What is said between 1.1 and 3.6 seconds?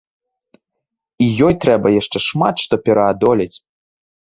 І ёй трэба яшчэ шмат што пераадолець.